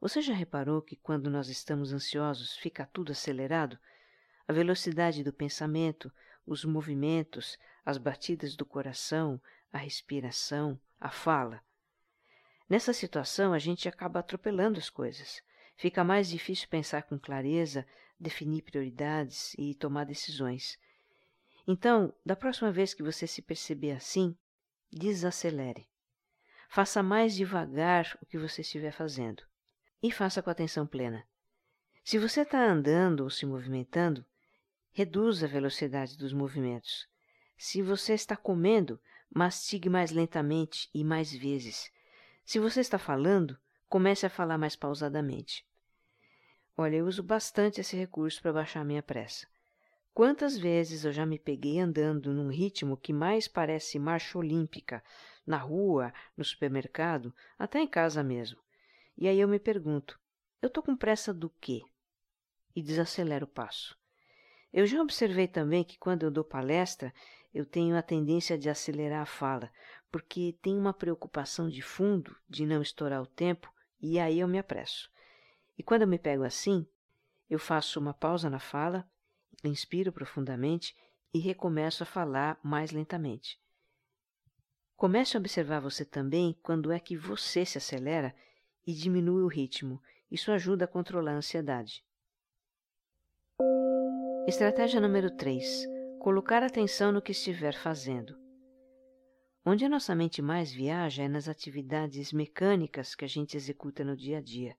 você 0.00 0.22
já 0.22 0.32
reparou 0.32 0.80
que 0.80 0.94
quando 0.94 1.28
nós 1.28 1.48
estamos 1.48 1.92
ansiosos 1.92 2.56
fica 2.56 2.88
tudo 2.92 3.10
acelerado? 3.10 3.76
A 4.46 4.52
velocidade 4.52 5.24
do 5.24 5.32
pensamento, 5.32 6.12
os 6.46 6.64
movimentos, 6.64 7.58
as 7.84 7.98
batidas 7.98 8.54
do 8.54 8.64
coração, 8.64 9.40
a 9.72 9.78
respiração, 9.78 10.80
a 11.00 11.10
fala. 11.10 11.60
Nessa 12.68 12.92
situação, 12.92 13.52
a 13.52 13.58
gente 13.58 13.88
acaba 13.88 14.20
atropelando 14.20 14.78
as 14.78 14.88
coisas. 14.88 15.42
Fica 15.78 16.02
mais 16.02 16.28
difícil 16.28 16.66
pensar 16.68 17.04
com 17.04 17.16
clareza, 17.16 17.86
definir 18.18 18.62
prioridades 18.62 19.54
e 19.56 19.76
tomar 19.76 20.04
decisões. 20.04 20.76
Então, 21.68 22.12
da 22.26 22.34
próxima 22.34 22.72
vez 22.72 22.92
que 22.92 23.02
você 23.02 23.28
se 23.28 23.40
perceber 23.40 23.92
assim, 23.92 24.36
desacelere. 24.90 25.88
Faça 26.68 27.00
mais 27.00 27.32
devagar 27.32 28.18
o 28.20 28.26
que 28.26 28.36
você 28.36 28.62
estiver 28.62 28.90
fazendo 28.90 29.44
e 30.02 30.10
faça 30.10 30.42
com 30.42 30.50
atenção 30.50 30.84
plena. 30.84 31.24
Se 32.02 32.18
você 32.18 32.40
está 32.40 32.58
andando 32.58 33.20
ou 33.20 33.30
se 33.30 33.46
movimentando, 33.46 34.26
reduza 34.90 35.46
a 35.46 35.48
velocidade 35.48 36.18
dos 36.18 36.32
movimentos. 36.32 37.06
Se 37.56 37.82
você 37.82 38.14
está 38.14 38.36
comendo, 38.36 39.00
mastigue 39.32 39.88
mais 39.88 40.10
lentamente 40.10 40.90
e 40.92 41.04
mais 41.04 41.32
vezes. 41.32 41.92
Se 42.44 42.58
você 42.58 42.80
está 42.80 42.98
falando, 42.98 43.56
comece 43.88 44.26
a 44.26 44.30
falar 44.30 44.58
mais 44.58 44.76
pausadamente. 44.76 45.66
Olha, 46.76 46.96
eu 46.96 47.06
uso 47.06 47.22
bastante 47.22 47.80
esse 47.80 47.96
recurso 47.96 48.40
para 48.40 48.52
baixar 48.52 48.84
minha 48.84 49.02
pressa. 49.02 49.46
Quantas 50.14 50.58
vezes 50.58 51.04
eu 51.04 51.12
já 51.12 51.24
me 51.24 51.38
peguei 51.38 51.78
andando 51.78 52.32
num 52.32 52.48
ritmo 52.48 52.96
que 52.96 53.12
mais 53.12 53.48
parece 53.48 53.98
marcha 53.98 54.38
olímpica, 54.38 55.02
na 55.46 55.56
rua, 55.56 56.12
no 56.36 56.44
supermercado, 56.44 57.34
até 57.58 57.80
em 57.80 57.86
casa 57.86 58.22
mesmo. 58.22 58.58
E 59.16 59.26
aí 59.26 59.40
eu 59.40 59.48
me 59.48 59.58
pergunto: 59.58 60.18
eu 60.60 60.66
estou 60.66 60.82
com 60.82 60.96
pressa 60.96 61.32
do 61.32 61.48
quê? 61.60 61.82
E 62.74 62.82
desacelero 62.82 63.44
o 63.44 63.48
passo. 63.48 63.96
Eu 64.72 64.86
já 64.86 65.00
observei 65.00 65.48
também 65.48 65.82
que 65.82 65.98
quando 65.98 66.24
eu 66.24 66.30
dou 66.30 66.44
palestra, 66.44 67.12
eu 67.54 67.64
tenho 67.64 67.96
a 67.96 68.02
tendência 68.02 68.58
de 68.58 68.68
acelerar 68.68 69.22
a 69.22 69.26
fala, 69.26 69.70
porque 70.10 70.56
tenho 70.60 70.78
uma 70.78 70.92
preocupação 70.92 71.68
de 71.68 71.80
fundo 71.80 72.36
de 72.48 72.66
não 72.66 72.82
estourar 72.82 73.22
o 73.22 73.26
tempo 73.26 73.72
e 74.00 74.18
aí 74.18 74.40
eu 74.40 74.48
me 74.48 74.58
apresso. 74.58 75.10
E 75.76 75.82
quando 75.82 76.02
eu 76.02 76.08
me 76.08 76.18
pego 76.18 76.44
assim, 76.44 76.86
eu 77.48 77.58
faço 77.58 77.98
uma 77.98 78.12
pausa 78.12 78.50
na 78.50 78.58
fala, 78.58 79.08
inspiro 79.64 80.12
profundamente 80.12 80.96
e 81.32 81.38
recomeço 81.38 82.02
a 82.02 82.06
falar 82.06 82.58
mais 82.62 82.90
lentamente. 82.90 83.60
Comece 84.96 85.36
a 85.36 85.40
observar 85.40 85.80
você 85.80 86.04
também 86.04 86.58
quando 86.62 86.90
é 86.90 86.98
que 86.98 87.16
você 87.16 87.64
se 87.64 87.78
acelera 87.78 88.34
e 88.86 88.92
diminui 88.92 89.42
o 89.42 89.48
ritmo. 89.48 90.02
Isso 90.30 90.50
ajuda 90.50 90.84
a 90.84 90.88
controlar 90.88 91.32
a 91.32 91.36
ansiedade. 91.36 92.04
Estratégia 94.46 95.00
número 95.00 95.30
3. 95.30 95.86
Colocar 96.18 96.62
atenção 96.62 97.12
no 97.12 97.22
que 97.22 97.32
estiver 97.32 97.74
fazendo. 97.74 98.47
Onde 99.64 99.84
a 99.84 99.88
nossa 99.88 100.14
mente 100.14 100.40
mais 100.40 100.72
viaja 100.72 101.22
é 101.22 101.28
nas 101.28 101.48
atividades 101.48 102.32
mecânicas 102.32 103.14
que 103.14 103.24
a 103.24 103.28
gente 103.28 103.56
executa 103.56 104.04
no 104.04 104.16
dia 104.16 104.38
a 104.38 104.40
dia. 104.40 104.76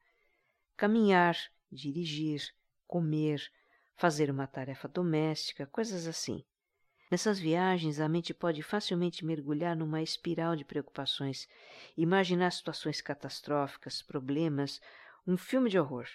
Caminhar, 0.75 1.38
dirigir, 1.71 2.53
comer, 2.88 3.51
fazer 3.95 4.31
uma 4.31 4.48
tarefa 4.48 4.88
doméstica, 4.88 5.65
coisas 5.67 6.07
assim. 6.07 6.43
Nessas 7.12 7.39
viagens, 7.39 8.00
a 8.00 8.07
mente 8.07 8.33
pode 8.33 8.62
facilmente 8.62 9.25
mergulhar 9.25 9.75
numa 9.75 10.01
espiral 10.01 10.55
de 10.55 10.63
preocupações, 10.63 11.48
imaginar 11.98 12.51
situações 12.51 13.01
catastróficas, 13.01 14.01
problemas, 14.01 14.79
um 15.25 15.36
filme 15.36 15.69
de 15.69 15.79
horror. 15.79 16.07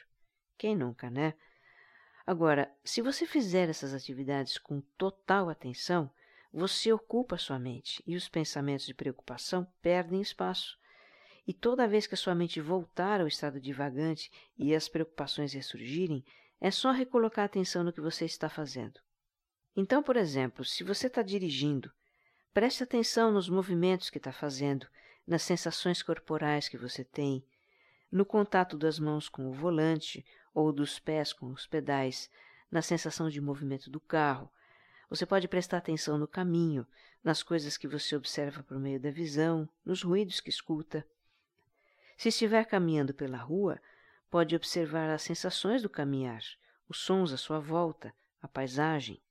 Quem 0.56 0.76
nunca, 0.76 1.11
né? 1.11 1.35
Agora, 2.26 2.73
se 2.85 3.02
você 3.02 3.26
fizer 3.26 3.68
essas 3.68 3.92
atividades 3.92 4.56
com 4.56 4.80
total 4.97 5.50
atenção, 5.50 6.11
você 6.56 6.92
ocupa 6.92 7.37
sua 7.37 7.58
mente 7.58 8.00
e 8.06 8.14
os 8.14 8.28
pensamentos 8.28 8.87
de 8.87 8.94
preocupação 8.94 9.66
perdem 9.82 10.20
espaço. 10.20 10.78
E 11.44 11.52
toda 11.52 11.88
vez 11.88 12.06
que 12.06 12.14
a 12.14 12.16
sua 12.16 12.32
mente 12.32 12.61
voltar 12.61 13.20
ao 13.20 13.26
estado 13.26 13.61
divagante 13.61 14.30
e 14.56 14.73
as 14.73 14.88
preocupações 14.88 15.52
ressurgirem, 15.52 16.25
é 16.61 16.70
só 16.70 16.92
recolocar 16.92 17.42
a 17.42 17.46
atenção 17.46 17.82
no 17.82 17.92
que 17.92 18.00
você 18.00 18.25
está 18.25 18.49
fazendo. 18.49 19.00
Então, 19.76 20.00
por 20.00 20.16
exemplo, 20.16 20.64
se 20.64 20.84
você 20.84 21.08
está 21.08 21.23
dirigindo, 21.23 21.90
preste 22.52 22.84
atenção 22.84 23.32
nos 23.32 23.49
movimentos 23.49 24.08
que 24.08 24.18
está 24.18 24.32
fazendo, 24.32 24.87
nas 25.26 25.42
sensações 25.42 26.04
corporais 26.04 26.68
que 26.68 26.78
você 26.78 27.02
tem, 27.02 27.44
no 28.12 28.25
contato 28.25 28.78
das 28.78 29.00
mãos 29.00 29.28
com 29.28 29.49
o 29.49 29.52
volante 29.52 30.25
ou 30.54 30.73
dos 30.73 31.00
pés 31.00 31.32
com 31.32 31.46
os 31.46 31.66
pedais, 31.66 32.30
na 32.70 32.80
sensação 32.80 33.28
de 33.28 33.40
movimento 33.40 33.90
do 33.90 33.99
carro. 33.99 34.49
Você 35.14 35.25
pode 35.25 35.47
prestar 35.47 35.76
atenção 35.76 36.18
no 36.18 36.26
caminho, 36.26 36.85
nas 37.23 37.40
coisas 37.40 37.76
que 37.76 37.87
você 37.87 38.16
observa 38.16 38.64
por 38.64 38.80
meio 38.80 38.99
da 38.99 39.12
visão, 39.12 39.68
nos 39.85 40.02
ruídos 40.02 40.40
que 40.40 40.50
escuta. 40.50 41.06
Se 42.16 42.30
estiver 42.30 42.64
caminhando 42.64 43.14
pela 43.14 43.38
rua, 43.38 43.80
pode 44.28 44.56
observar 44.56 45.09
as 45.11 45.23
sensações 45.23 45.83
do 45.83 45.88
caminhar, 45.88 46.42
os 46.88 46.99
sons 46.99 47.33
à 47.33 47.37
sua 47.37 47.61
volta, 47.61 48.12
a 48.42 48.49
paisagem. 48.49 49.23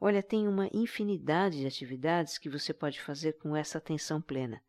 Olha, 0.00 0.22
tem 0.22 0.46
uma 0.46 0.70
infinidade 0.72 1.58
de 1.58 1.66
atividades 1.66 2.38
que 2.38 2.48
você 2.48 2.72
pode 2.72 3.00
fazer 3.00 3.32
com 3.38 3.56
essa 3.56 3.78
atenção 3.78 4.22
plena. 4.22 4.62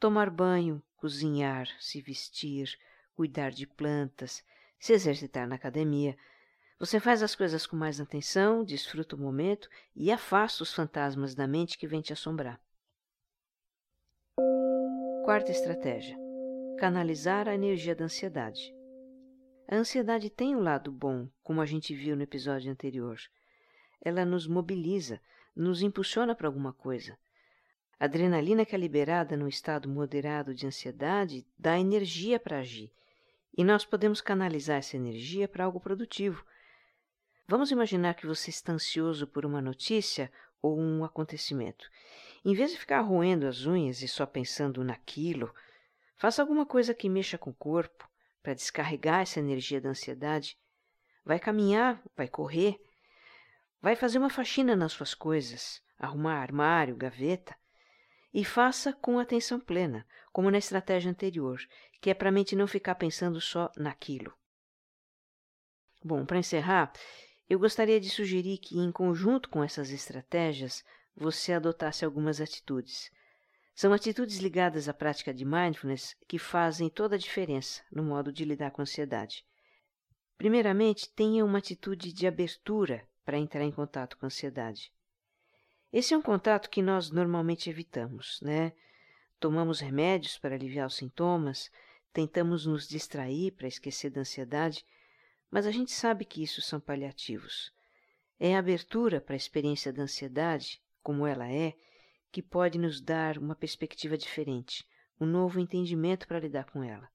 Tomar 0.00 0.30
banho, 0.30 0.82
cozinhar, 0.96 1.68
se 1.78 2.00
vestir, 2.00 2.76
cuidar 3.14 3.52
de 3.52 3.68
plantas, 3.68 4.42
se 4.80 4.92
exercitar 4.92 5.46
na 5.46 5.54
academia. 5.54 6.18
Você 6.78 7.00
faz 7.00 7.22
as 7.22 7.34
coisas 7.34 7.66
com 7.66 7.76
mais 7.76 8.00
atenção, 8.00 8.64
desfruta 8.64 9.16
o 9.16 9.18
momento 9.18 9.68
e 9.94 10.12
afasta 10.12 10.62
os 10.62 10.74
fantasmas 10.74 11.34
da 11.34 11.46
mente 11.46 11.78
que 11.78 11.86
vem 11.86 12.00
te 12.00 12.12
assombrar. 12.12 12.60
Quarta 15.24 15.50
estratégia: 15.50 16.16
canalizar 16.78 17.48
a 17.48 17.54
energia 17.54 17.94
da 17.94 18.04
ansiedade. 18.04 18.74
A 19.68 19.76
ansiedade 19.76 20.30
tem 20.30 20.54
um 20.54 20.60
lado 20.60 20.92
bom, 20.92 21.28
como 21.42 21.60
a 21.60 21.66
gente 21.66 21.94
viu 21.94 22.14
no 22.14 22.22
episódio 22.22 22.70
anterior 22.70 23.18
ela 24.06 24.24
nos 24.24 24.46
mobiliza, 24.46 25.20
nos 25.54 25.82
impulsiona 25.82 26.32
para 26.32 26.46
alguma 26.46 26.72
coisa. 26.72 27.18
A 27.98 28.04
adrenalina 28.04 28.64
que 28.64 28.74
é 28.74 28.78
liberada 28.78 29.36
num 29.36 29.48
estado 29.48 29.88
moderado 29.88 30.54
de 30.54 30.64
ansiedade 30.64 31.44
dá 31.58 31.76
energia 31.76 32.38
para 32.38 32.60
agir, 32.60 32.92
e 33.56 33.64
nós 33.64 33.84
podemos 33.84 34.20
canalizar 34.20 34.78
essa 34.78 34.96
energia 34.96 35.48
para 35.48 35.64
algo 35.64 35.80
produtivo. 35.80 36.44
Vamos 37.48 37.70
imaginar 37.70 38.14
que 38.14 38.26
você 38.26 38.50
está 38.50 38.72
ansioso 38.72 39.26
por 39.26 39.46
uma 39.46 39.62
notícia 39.62 40.32
ou 40.60 40.80
um 40.80 41.04
acontecimento. 41.04 41.88
Em 42.44 42.54
vez 42.54 42.72
de 42.72 42.78
ficar 42.78 43.00
roendo 43.00 43.46
as 43.46 43.66
unhas 43.66 44.02
e 44.02 44.08
só 44.08 44.26
pensando 44.26 44.82
naquilo, 44.82 45.54
faça 46.16 46.42
alguma 46.42 46.66
coisa 46.66 46.92
que 46.92 47.08
mexa 47.08 47.38
com 47.38 47.50
o 47.50 47.54
corpo 47.54 48.08
para 48.42 48.54
descarregar 48.54 49.20
essa 49.20 49.38
energia 49.38 49.80
da 49.80 49.90
ansiedade. 49.90 50.58
Vai 51.24 51.38
caminhar, 51.38 52.02
vai 52.16 52.26
correr, 52.26 52.80
vai 53.80 53.94
fazer 53.94 54.18
uma 54.18 54.30
faxina 54.30 54.74
nas 54.74 54.92
suas 54.92 55.14
coisas, 55.14 55.80
arrumar 55.98 56.40
armário, 56.40 56.96
gaveta, 56.96 57.56
e 58.34 58.44
faça 58.44 58.92
com 58.92 59.20
atenção 59.20 59.60
plena, 59.60 60.06
como 60.32 60.50
na 60.50 60.58
estratégia 60.58 61.10
anterior, 61.10 61.60
que 62.00 62.10
é 62.10 62.14
para 62.14 62.28
a 62.28 62.32
mente 62.32 62.56
não 62.56 62.66
ficar 62.66 62.96
pensando 62.96 63.40
só 63.40 63.70
naquilo. 63.76 64.34
Bom, 66.04 66.24
para 66.26 66.38
encerrar, 66.38 66.92
eu 67.48 67.58
gostaria 67.58 68.00
de 68.00 68.10
sugerir 68.10 68.58
que, 68.58 68.78
em 68.78 68.90
conjunto 68.90 69.48
com 69.48 69.62
essas 69.62 69.90
estratégias, 69.90 70.84
você 71.14 71.52
adotasse 71.52 72.04
algumas 72.04 72.40
atitudes. 72.40 73.10
São 73.74 73.92
atitudes 73.92 74.38
ligadas 74.38 74.88
à 74.88 74.94
prática 74.94 75.32
de 75.32 75.44
mindfulness 75.44 76.16
que 76.26 76.38
fazem 76.38 76.88
toda 76.88 77.14
a 77.14 77.18
diferença 77.18 77.82
no 77.90 78.02
modo 78.02 78.32
de 78.32 78.44
lidar 78.44 78.70
com 78.70 78.80
a 78.80 78.84
ansiedade. 78.84 79.44
Primeiramente, 80.36 81.08
tenha 81.10 81.44
uma 81.44 81.58
atitude 81.58 82.12
de 82.12 82.26
abertura 82.26 83.06
para 83.24 83.38
entrar 83.38 83.62
em 83.62 83.72
contato 83.72 84.16
com 84.16 84.26
a 84.26 84.28
ansiedade. 84.28 84.92
Esse 85.92 86.14
é 86.14 86.16
um 86.16 86.22
contato 86.22 86.68
que 86.68 86.82
nós 86.82 87.10
normalmente 87.10 87.70
evitamos, 87.70 88.40
né? 88.42 88.72
Tomamos 89.38 89.80
remédios 89.80 90.38
para 90.38 90.54
aliviar 90.54 90.86
os 90.86 90.96
sintomas, 90.96 91.70
tentamos 92.12 92.66
nos 92.66 92.88
distrair 92.88 93.52
para 93.52 93.68
esquecer 93.68 94.10
da 94.10 94.20
ansiedade, 94.20 94.84
mas 95.50 95.66
a 95.66 95.70
gente 95.70 95.92
sabe 95.92 96.24
que 96.24 96.42
isso 96.42 96.60
são 96.60 96.80
paliativos. 96.80 97.72
É 98.38 98.54
a 98.54 98.58
abertura 98.58 99.20
para 99.20 99.34
a 99.34 99.36
experiência 99.36 99.92
da 99.92 100.02
ansiedade, 100.02 100.82
como 101.02 101.26
ela 101.26 101.50
é, 101.50 101.74
que 102.30 102.42
pode 102.42 102.78
nos 102.78 103.00
dar 103.00 103.38
uma 103.38 103.54
perspectiva 103.54 104.16
diferente, 104.18 104.86
um 105.18 105.24
novo 105.24 105.58
entendimento 105.58 106.26
para 106.28 106.40
lidar 106.40 106.64
com 106.64 106.82
ela. 106.82 107.08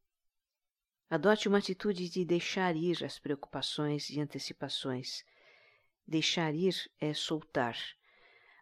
Adote 1.10 1.48
uma 1.48 1.58
atitude 1.58 2.10
de 2.10 2.24
deixar 2.24 2.76
ir 2.76 3.04
as 3.04 3.20
preocupações 3.20 4.10
e 4.10 4.20
antecipações. 4.20 5.26
Deixar 6.08 6.56
ir 6.56 6.74
é 7.00 7.14
soltar. 7.14 7.78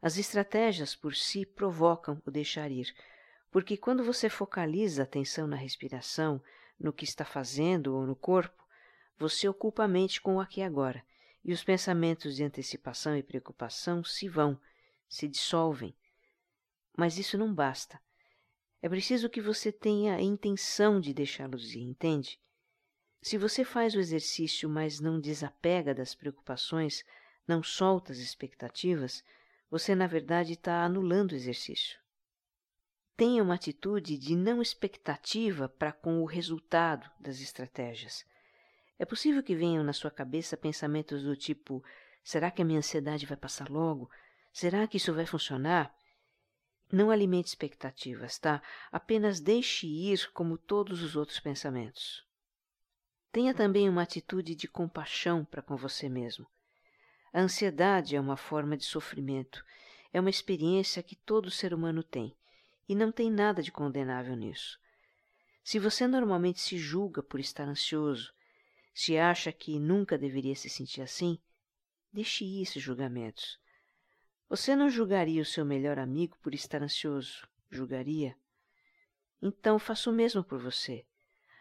As 0.01 0.17
estratégias 0.17 0.95
por 0.95 1.15
si 1.15 1.45
provocam 1.45 2.21
o 2.25 2.31
deixar 2.31 2.71
ir, 2.71 2.93
porque 3.51 3.77
quando 3.77 4.03
você 4.03 4.29
focaliza 4.29 5.01
a 5.01 5.05
atenção 5.05 5.45
na 5.45 5.55
respiração, 5.55 6.41
no 6.79 6.91
que 6.91 7.03
está 7.03 7.23
fazendo 7.23 7.95
ou 7.95 8.05
no 8.05 8.15
corpo, 8.15 8.58
você 9.19 9.49
ocupa 9.49 9.83
a 9.83 9.87
mente 9.87 10.21
com 10.21 10.37
o 10.37 10.39
aqui 10.39 10.61
e 10.61 10.63
agora, 10.63 11.03
e 11.43 11.51
os 11.51 11.63
pensamentos 11.63 12.37
de 12.37 12.43
antecipação 12.43 13.17
e 13.17 13.21
preocupação 13.21 14.01
se 14.03 14.29
vão, 14.29 14.59
se 15.09 15.27
dissolvem. 15.27 15.93
Mas 16.97 17.17
isso 17.17 17.37
não 17.37 17.53
basta. 17.53 17.99
É 18.81 18.87
preciso 18.87 19.29
que 19.29 19.41
você 19.41 19.73
tenha 19.73 20.15
a 20.15 20.21
intenção 20.21 21.01
de 21.01 21.13
deixá-los 21.13 21.75
ir, 21.75 21.81
entende? 21.81 22.39
Se 23.21 23.37
você 23.37 23.65
faz 23.65 23.93
o 23.93 23.99
exercício, 23.99 24.69
mas 24.69 25.01
não 25.01 25.19
desapega 25.19 25.93
das 25.93 26.15
preocupações, 26.15 27.03
não 27.45 27.61
solta 27.61 28.13
as 28.13 28.19
expectativas, 28.19 29.21
você 29.69 29.93
na 29.93 30.07
verdade 30.07 30.53
está 30.53 30.83
anulando 30.85 31.33
o 31.33 31.35
exercício. 31.35 31.99
Tenha 33.17 33.43
uma 33.43 33.55
atitude 33.55 34.17
de 34.17 34.33
não 34.33 34.61
expectativa 34.61 35.67
para 35.67 35.91
com 35.91 36.21
o 36.21 36.25
resultado 36.25 37.11
das 37.19 37.41
estratégias. 37.41 38.25
É 38.99 39.05
possível 39.05 39.41
que 39.41 39.55
venham 39.55 39.81
na 39.81 39.93
sua 39.93 40.11
cabeça 40.11 40.57
pensamentos 40.57 41.23
do 41.23 41.35
tipo: 41.35 41.81
será 42.21 42.51
que 42.51 42.61
a 42.61 42.65
minha 42.65 42.79
ansiedade 42.79 43.25
vai 43.25 43.37
passar 43.37 43.69
logo? 43.69 44.11
Será 44.51 44.85
que 44.85 44.97
isso 44.97 45.13
vai 45.13 45.25
funcionar? 45.25 45.95
Não 46.91 47.09
alimente 47.09 47.47
expectativas, 47.47 48.37
tá? 48.37 48.61
Apenas 48.91 49.39
deixe 49.39 49.87
ir 49.87 50.29
como 50.33 50.57
todos 50.57 51.01
os 51.01 51.15
outros 51.15 51.39
pensamentos. 51.39 52.27
Tenha 53.31 53.53
também 53.53 53.87
uma 53.87 54.01
atitude 54.01 54.53
de 54.53 54.67
compaixão 54.67 55.45
para 55.45 55.61
com 55.61 55.77
você 55.77 56.09
mesmo. 56.09 56.45
A 57.31 57.39
ansiedade 57.41 58.15
é 58.15 58.19
uma 58.19 58.35
forma 58.35 58.75
de 58.75 58.83
sofrimento, 58.83 59.63
é 60.11 60.19
uma 60.19 60.31
experiência 60.31 61.03
que 61.03 61.15
todo 61.15 61.51
ser 61.51 61.73
humano 61.73 62.01
tem, 62.01 62.35
e 62.87 62.95
não 62.95 63.11
tem 63.11 63.29
nada 63.29 63.61
de 63.61 63.71
condenável 63.71 64.35
nisso. 64.35 64.79
Se 65.63 65.77
você 65.77 66.07
normalmente 66.07 66.59
se 66.59 66.75
julga 66.75 67.21
por 67.21 67.39
estar 67.39 67.67
ansioso, 67.67 68.33
se 68.99 69.17
acha 69.17 69.49
que 69.53 69.79
nunca 69.79 70.17
deveria 70.17 70.53
se 70.53 70.69
sentir 70.69 71.01
assim, 71.01 71.39
deixe 72.11 72.43
ir 72.43 72.63
esses 72.63 72.83
julgamentos. 72.83 73.57
Você 74.49 74.75
não 74.75 74.89
julgaria 74.89 75.41
o 75.41 75.45
seu 75.45 75.63
melhor 75.63 75.97
amigo 75.97 76.37
por 76.41 76.53
estar 76.53 76.83
ansioso, 76.83 77.47
julgaria? 77.71 78.35
Então 79.41 79.79
faça 79.79 80.09
o 80.09 80.13
mesmo 80.13 80.43
por 80.43 80.59
você. 80.59 81.05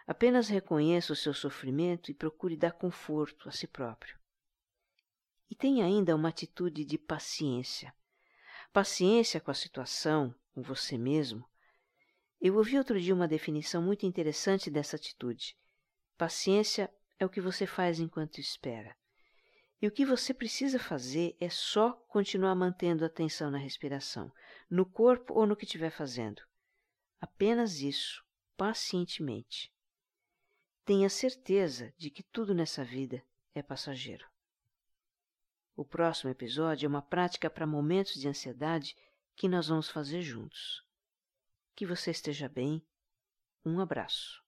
Apenas 0.05 0.49
reconheça 0.49 1.13
o 1.13 1.17
seu 1.17 1.33
sofrimento 1.33 2.11
e 2.11 2.15
procure 2.15 2.57
dar 2.57 2.73
conforto 2.73 3.49
a 3.49 3.53
si 3.53 3.69
próprio. 3.69 4.19
E 5.49 5.55
tenha 5.55 5.85
ainda 5.85 6.17
uma 6.17 6.31
atitude 6.31 6.85
de 6.85 6.99
paciência. 6.99 7.95
Paciência 8.73 9.41
com 9.41 9.53
a 9.53 9.55
situação, 9.55 10.35
com 10.53 10.61
você 10.61 10.99
mesmo. 10.99 11.49
Eu 12.41 12.57
ouvi 12.57 12.77
outro 12.77 13.01
dia 13.01 13.15
uma 13.15 13.29
definição 13.29 13.81
muito 13.81 14.05
interessante 14.05 14.69
dessa 14.69 14.97
atitude. 14.97 15.57
Paciência 16.17 16.93
é 17.19 17.27
o 17.27 17.31
que 17.31 17.41
você 17.41 17.67
faz 17.67 17.99
enquanto 17.99 18.41
espera. 18.41 18.97
E 19.81 19.87
o 19.87 19.93
que 19.93 20.05
você 20.05 20.35
precisa 20.35 20.79
fazer 20.79 21.37
é 21.41 21.49
só 21.49 21.93
continuar 22.09 22.55
mantendo 22.55 23.05
a 23.05 23.07
atenção 23.07 23.51
na 23.51 23.59
respiração, 23.59 24.33
no 24.69 24.85
corpo 24.85 25.35
ou 25.35 25.47
no 25.47 25.57
que 25.57 25.65
estiver 25.65 25.91
fazendo. 25.91 26.43
Apenas 27.21 27.81
isso, 27.81 28.25
pacientemente. 28.57 29.73
Tenha 30.85 31.09
certeza 31.09 31.93
de 31.97 32.11
que 32.11 32.23
tudo 32.23 32.55
nessa 32.55 32.85
vida 32.85 33.23
é 33.55 33.63
passageiro. 33.63 34.27
O 35.77 35.85
próximo 35.85 36.31
episódio 36.31 36.87
é 36.87 36.89
uma 36.89 37.03
prática 37.03 37.49
para 37.49 37.67
momentos 37.67 38.15
de 38.15 38.27
ansiedade 38.27 38.97
que 39.37 39.49
nós 39.49 39.69
vamos 39.69 39.89
fazer 39.89 40.23
juntos. 40.23 40.85
Que 41.77 41.87
você 41.87 42.11
esteja 42.11 42.49
bem. 42.49 42.85
Um 43.65 43.79
abraço. 43.79 44.43